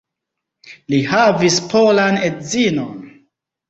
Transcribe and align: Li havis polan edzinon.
Li 0.93 1.03
havis 1.13 1.61
polan 1.77 2.21
edzinon. 2.33 3.03